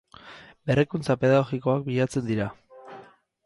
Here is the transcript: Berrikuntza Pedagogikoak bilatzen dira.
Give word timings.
Berrikuntza 0.69 1.17
Pedagogikoak 1.25 1.87
bilatzen 1.91 2.29
dira. 2.33 2.51